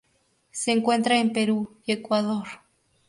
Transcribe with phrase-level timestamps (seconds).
[0.49, 2.47] Se encuentra en Perú y Ecuador.